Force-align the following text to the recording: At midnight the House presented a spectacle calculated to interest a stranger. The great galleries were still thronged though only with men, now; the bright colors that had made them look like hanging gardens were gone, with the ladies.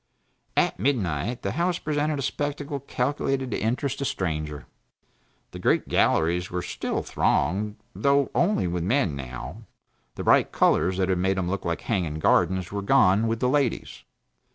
At 0.57 0.79
midnight 0.79 1.43
the 1.43 1.51
House 1.51 1.77
presented 1.77 2.17
a 2.17 2.23
spectacle 2.23 2.79
calculated 2.79 3.51
to 3.51 3.59
interest 3.59 4.01
a 4.01 4.05
stranger. 4.05 4.65
The 5.51 5.59
great 5.59 5.87
galleries 5.89 6.49
were 6.49 6.63
still 6.63 7.03
thronged 7.03 7.75
though 7.93 8.31
only 8.33 8.65
with 8.65 8.81
men, 8.83 9.15
now; 9.15 9.61
the 10.15 10.23
bright 10.23 10.51
colors 10.51 10.97
that 10.97 11.09
had 11.09 11.19
made 11.19 11.37
them 11.37 11.51
look 11.51 11.65
like 11.65 11.81
hanging 11.81 12.17
gardens 12.17 12.71
were 12.71 12.81
gone, 12.81 13.27
with 13.27 13.41
the 13.41 13.47
ladies. 13.47 14.03